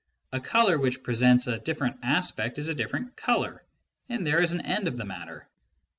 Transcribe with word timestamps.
A 0.33 0.39
colour 0.41 0.79
which 0.79 1.03
presents 1.03 1.45
a 1.45 1.59
different 1.59 1.97
aspect 2.01 2.57
is 2.57 2.67
a 2.67 2.73
different 2.73 3.15
colour, 3.15 3.63
and 4.09 4.25
there 4.25 4.41
is 4.41 4.51
an 4.51 4.61
end 4.61 4.87
of 4.87 4.97
the 4.97 5.05
matter. 5.05 5.47